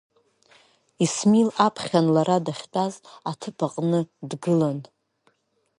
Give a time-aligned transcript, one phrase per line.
[1.03, 2.93] Исмил аԥхьан лара дахьтәаз
[3.31, 4.79] аҭыԥ аҟны дгылан.